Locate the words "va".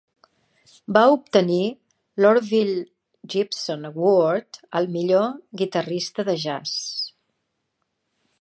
0.95-1.01